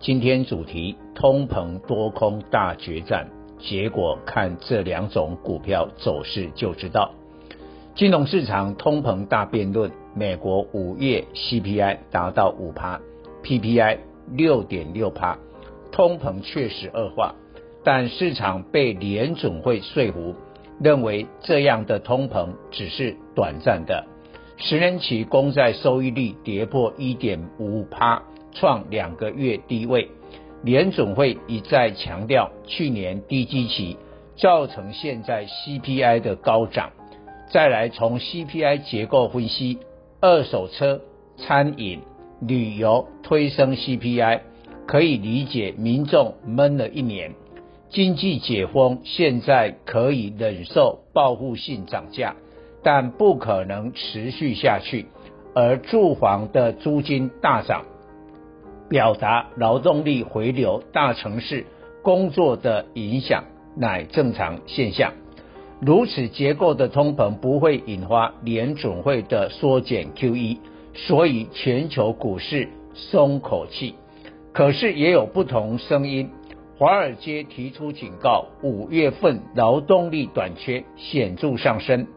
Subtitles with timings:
[0.00, 3.28] 今天主题：通膨多空大决战，
[3.58, 7.10] 结果看这两种股票走势就知道。
[7.94, 12.98] 金融市场通膨大辩论，美国五月 CPI 达到五趴
[13.42, 13.98] ，PPI
[14.32, 15.36] 六点六趴，
[15.92, 17.34] 通膨确实恶化，
[17.84, 20.34] 但市场被联准会说服，
[20.80, 24.06] 认为这样的通膨只是短暂的。
[24.56, 30.08] 十年期公债收益率跌破一点五趴，创两个月低位。
[30.62, 33.96] 联总会一再强调，去年低基期
[34.36, 36.90] 造成现在 CPI 的高涨。
[37.50, 39.78] 再来从 CPI 结构分析，
[40.20, 41.00] 二手车、
[41.36, 42.00] 餐饮、
[42.40, 44.40] 旅游推升 CPI，
[44.86, 47.34] 可以理解民众闷了一年，
[47.88, 52.36] 经济解封，现在可以忍受报复性涨价。
[52.82, 55.06] 但不可能持续下去，
[55.54, 57.84] 而住房的租金大涨，
[58.90, 61.64] 表达劳动力回流大城市
[62.02, 63.44] 工作的影响
[63.76, 65.12] 乃正常现象。
[65.80, 70.58] 如此结构的通膨不会引发联准会的缩减 QE，
[70.92, 73.94] 所以全球股市松口气。
[74.52, 76.28] 可是也有不同声音，
[76.76, 82.08] 华尔街提出警告，五月份劳动力短缺显著上升。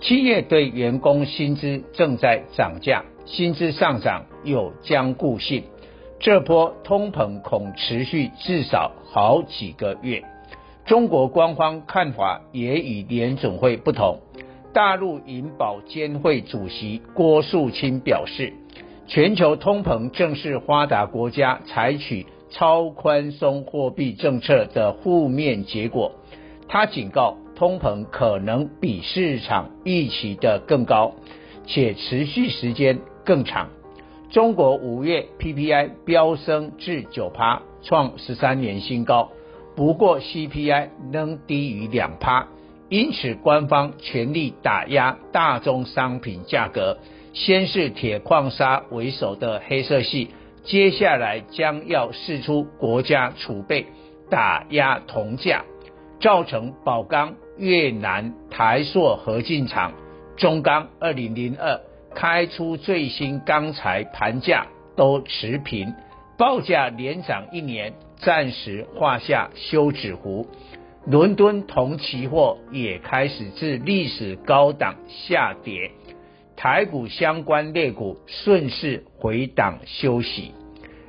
[0.00, 5.64] 企业对员工薪资正在涨价，薪资上涨有僵固性，
[6.20, 10.22] 这波通膨恐持续至少好几个月。
[10.84, 14.20] 中国官方看法也与联总会不同，
[14.74, 18.52] 大陆银保监会主席郭树清表示，
[19.06, 26.12] 全球通膨正是发达国家采取超宽松货币政策的负面结果。
[26.68, 27.36] 他警告。
[27.56, 31.12] 通膨可能比市场预期的更高，
[31.66, 33.68] 且持续时间更长。
[34.30, 39.32] 中国五月 PPI 飙升至九趴，创十三年新高。
[39.74, 42.46] 不过 CPI 仍低于两趴，
[42.88, 46.98] 因此官方全力打压大宗商品价格。
[47.32, 50.30] 先是铁矿砂为首的黑色系，
[50.62, 53.86] 接下来将要释出国家储备，
[54.30, 55.64] 打压铜价，
[56.20, 57.34] 造成宝钢。
[57.58, 59.92] 越南台塑合进厂
[60.38, 61.78] 中钢二零零二
[62.14, 64.66] 开出最新钢材盘价
[64.96, 65.94] 都持平，
[66.36, 70.46] 报价连涨一年，暂时画下休止符。
[71.06, 75.90] 伦敦铜期货也开始自历史高档下跌，
[76.56, 80.52] 台股相关类股顺势回档休息。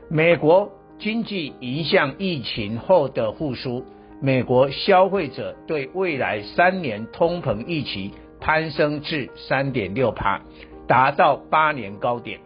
[0.09, 3.85] 美国经济迎向疫情后的复苏。
[4.23, 10.39] 美国消费者对未来三年通膨预期攀升至三点六趴，
[10.91, 12.41] 达到八年高点。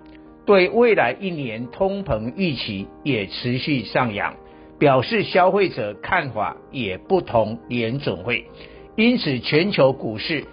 [0.45, 4.35] 对未来一年通膨预期也持续上扬，
[4.77, 8.45] 表示消费者看法也不同联准会。
[8.95, 10.45] 因此，全球股市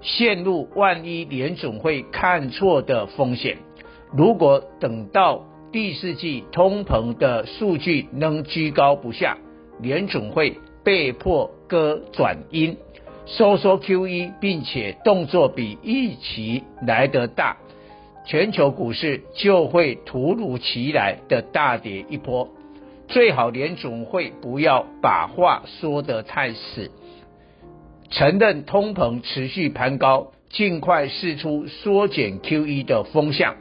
[0.00, 3.58] 陷入万一联准会看错的风险。
[4.12, 9.38] 如果等到第四季通膨的数据仍居高不下，
[9.80, 12.76] 联准会被迫割转阴，
[13.26, 17.56] 收缩 QE，并且动作比预期来得大，
[18.26, 22.48] 全球股市就会突如其来的大跌一波。
[23.08, 26.90] 最好联总会不要把话说得太死，
[28.10, 33.56] 承认通膨持续攀高，尽快释出缩减 QE 的风向，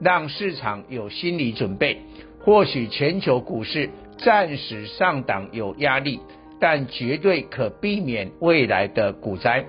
[0.00, 1.98] 让市场有心理准备。
[2.40, 3.90] 或许全球股市。
[4.16, 6.20] 暂时上档有压力，
[6.60, 9.64] 但绝对可避免未来的股灾。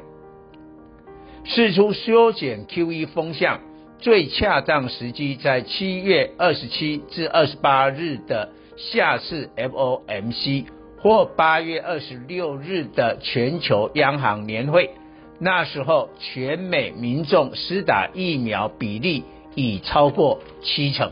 [1.44, 3.60] 试出缩减 QE 风向，
[4.00, 10.66] 最恰当时机在七月二十七至二十八日的下次 FOMC，
[10.98, 14.90] 或八月二十六日的全球央行年会。
[15.38, 19.24] 那时候，全美民众施打疫苗比例
[19.54, 21.12] 已超过七成。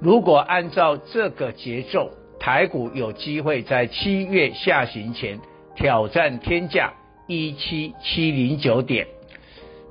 [0.00, 5.40] 如果按照这个节奏，台股有机会在七月下旬前
[5.74, 6.94] 挑战天价
[7.26, 9.06] 一七七零九点。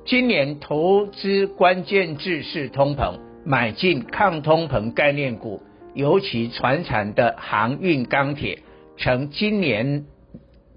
[0.04, 5.60] 今年投资关键字是通膨，买进抗通膨概念股，
[5.94, 8.60] 尤其传产的航运钢铁
[8.96, 10.06] 成今年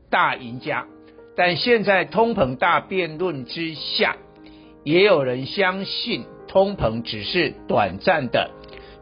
[0.10, 0.86] 大赢家。
[1.38, 4.18] 但现在通膨大辩论之下，
[4.84, 8.52] 也有人相信通膨只是短暂的。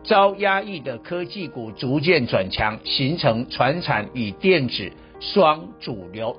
[0.07, 4.89] 遭压抑的科技股逐渐转强，形成传产与电子
[5.19, 6.35] 双主流，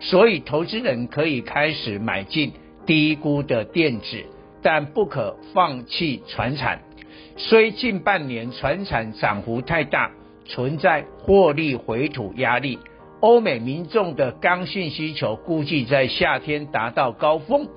[0.00, 2.52] 所以投资人可以开始买进
[2.84, 4.24] 低估的电子，
[4.60, 6.80] 但不可放弃传产。
[7.36, 10.10] 虽近半年传产涨幅太大，
[10.44, 12.80] 存在获利回吐压力。
[13.20, 17.68] 欧美民众的刚性需求估计在夏天达到高峰，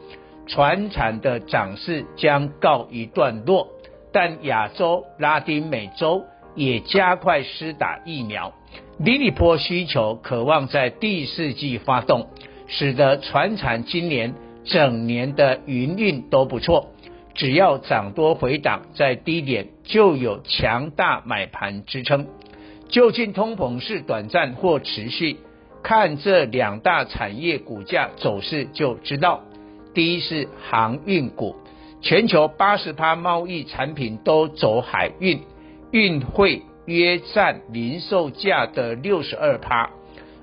[0.47, 3.69] 传产的涨势将告一段落。
[4.15, 6.23] 但亚洲、拉丁美洲
[6.55, 8.53] 也加快施打疫苗，
[8.97, 12.29] 另一波需求渴望在第四季发动，
[12.65, 14.33] 使得船产今年
[14.63, 16.91] 整年的营运都不错。
[17.33, 22.27] 只要涨多回档，在低点就有强大买盘支撑。
[22.87, 25.39] 究竟通膨是短暂或持续？
[25.83, 29.41] 看这两大产业股价走势就知道。
[29.93, 31.57] 第一是航运股。
[32.05, 35.41] 全球八十趴贸易产品都走海运，
[35.89, 39.89] 运费约占零售价的六十二趴。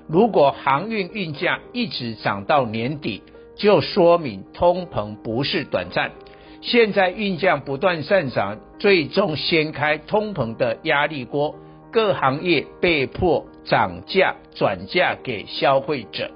[0.09, 3.23] 如果航运运价一直涨到年底，
[3.55, 6.11] 就说明通膨不是短暂。
[6.59, 11.55] 现在运价不断上涨，最终掀开通膨的压力锅，
[11.93, 16.29] 各行业被迫涨价转嫁给消费者。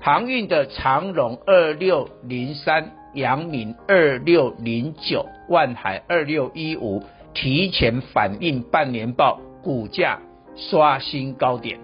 [0.00, 2.92] 航运的长荣二六零三。
[3.14, 7.02] 阳明二六零九、万海二六一五
[7.34, 10.20] 提前反映半年报，股价
[10.56, 11.78] 刷新高点。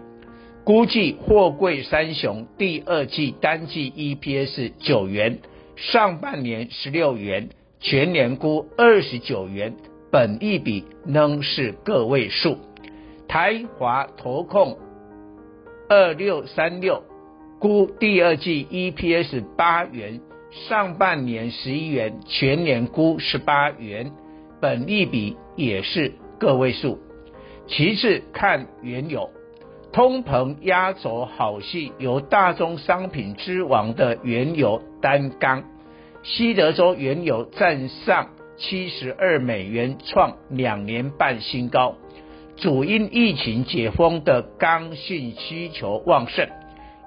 [0.64, 5.38] 估计货柜三雄第二季单季 EPS 九元，
[5.76, 7.48] 上半年十六元，
[7.80, 9.74] 全年估二十九元，
[10.10, 12.58] 本益比仍是个位数。
[13.26, 14.78] 台华投控
[15.88, 17.02] 二六三六
[17.58, 20.20] 估第二季 EPS 八元。
[20.66, 24.10] 上半年十一元，全年估十八元，
[24.60, 26.98] 本利比也是个位数。
[27.68, 29.30] 其次看原油，
[29.92, 35.62] 通膨压轴好戏由大宗商品之王的原油担纲，
[36.22, 41.94] 西德州原油站上七十二美元，创两年半新高，
[42.56, 46.48] 主因疫情解封的刚性需求旺盛，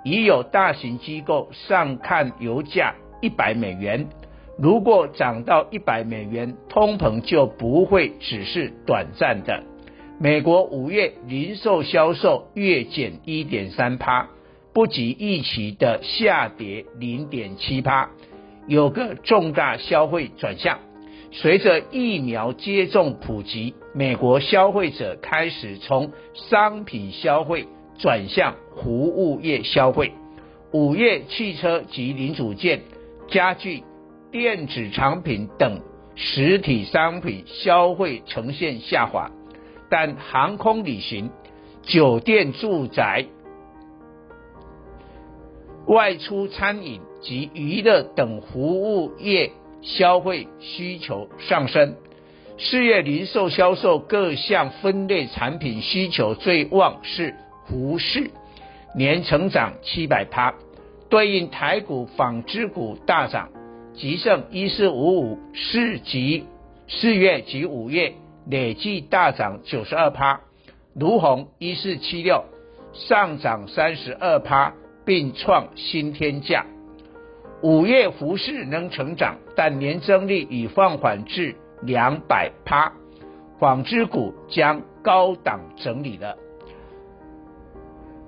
[0.05, 2.95] 已有大型机构上看油价。
[3.21, 4.07] 一百美元，
[4.57, 9.63] 如果涨到一百美元，通膨就不会只是短暂的。
[10.19, 14.27] 美国五月零售销售月减一点三趴，
[14.73, 18.09] 不及预期的下跌零点七趴，
[18.67, 20.79] 有个重大消费转向。
[21.31, 27.67] 随着疫苗接种普及，美国消费者开始从商品消费
[27.97, 30.11] 转向服务业消费。
[30.71, 32.81] 五月汽车及零组件。
[33.31, 33.83] 家具、
[34.29, 35.79] 电子产品等
[36.15, 39.31] 实体商品消费呈现下滑，
[39.89, 41.31] 但航空旅行、
[41.81, 43.25] 酒店住宅、
[45.87, 49.51] 外出餐饮及娱乐等服务业
[49.81, 51.95] 消费需求上升。
[52.57, 57.33] 四月零售销售各项分类产品需求最旺是
[57.65, 58.29] 服饰，
[58.93, 60.53] 年成长七百趴。
[61.11, 63.49] 对应台股纺织股大涨，
[63.93, 66.45] 吉盛一四五五四级
[66.87, 68.13] 四月及五月
[68.49, 70.39] 累计大涨九十二趴，
[70.95, 72.45] 卢鸿一四七六
[72.93, 76.65] 上涨三十二趴，并创新天价。
[77.61, 82.93] 五月服饰能成长，但年增率已放缓至两百趴，
[83.59, 86.37] 纺织股将高档整理了。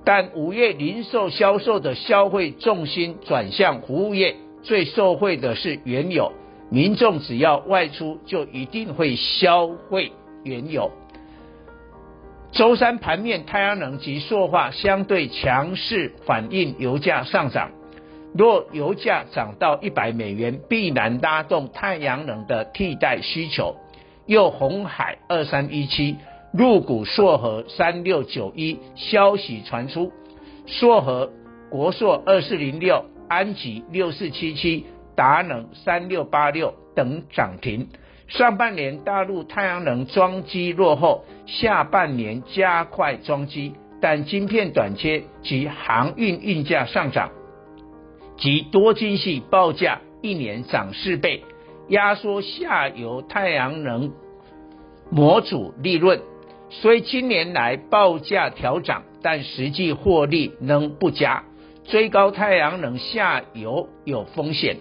[0.06, 6.32] 但五月零售销售的消费重心转向服务业，最受惠的是原油。
[6.70, 10.12] 民众只要外出，就一定会消费
[10.44, 10.92] 原油。
[12.52, 17.72] 周三盘面，太阳能及塑化相对强势，反映油价上涨。
[18.36, 23.76] 若油价涨到一百美元，必然拉动太阳能的替代需求。
[24.26, 26.16] 又红海二三一七。
[26.54, 30.12] 入股硕和三六九一，消息传出，
[30.68, 31.32] 硕和、
[31.72, 37.88] 国硕二四零六、安吉六四七七、达能三六八六等涨停。
[38.28, 47.32] 上半年大陆太阳能装机落后，下半年加快装机，但晶片短缺及航运运价上涨，
[48.38, 51.44] 及多晶系报价一年涨四倍，
[51.88, 54.12] 压缩下游太阳能。
[55.10, 56.22] 模组利润。
[56.82, 61.44] 虽今年来报价调涨，但实际获利仍不佳。
[61.86, 64.78] 追高太阳能下游有风险。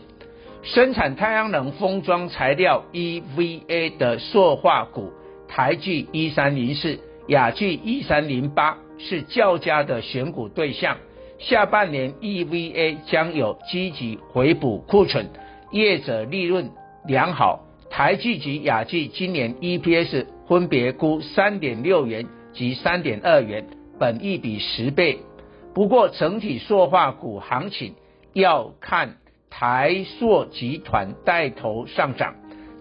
[0.62, 5.12] 生产太阳能封装材料 EVA 的塑化股
[5.49, 10.96] 台聚一三零四、雅聚一三零八是较佳的选股对象。
[11.38, 15.28] 下半年 EVA 将有积极回补库存，
[15.72, 16.70] 业者利润
[17.06, 17.66] 良好。
[17.90, 23.66] 台聚及雅聚今年 EPS 分别估三点六元及三点二元，
[23.99, 25.21] 本一比十倍。
[25.73, 27.94] 不过整体塑化股行情
[28.35, 29.16] 要看。
[29.49, 32.35] 台塑集团带头上涨，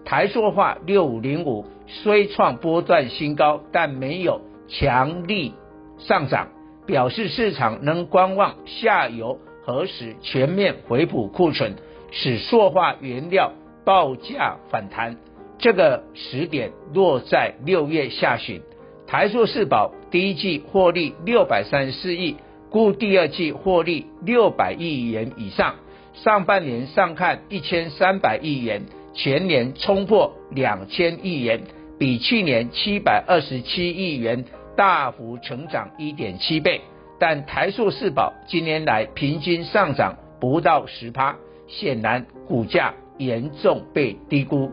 [0.06, 5.52] 台塑化六五零五虽创波段新高，但没有强力
[5.98, 6.48] 上涨，
[6.86, 11.74] 表示市场能观望下游何时全面回补库存，
[12.10, 13.52] 使塑化原料
[13.84, 15.16] 报价反弹。
[15.62, 18.60] 这个时点落在六月下旬。
[19.06, 22.36] 台塑四宝第一季获利六百三十四亿，
[22.68, 25.76] 估第二季获利六百亿元以上。
[26.14, 28.82] 上半年上看一千三百亿元，
[29.14, 31.62] 全年冲破两千亿元，
[31.96, 34.44] 比去年七百二十七亿元
[34.76, 36.80] 大幅成长一点七倍。
[37.20, 41.36] 但台塑四宝今年来平均上涨不到十趴，
[41.68, 44.72] 显然股价严重被低估。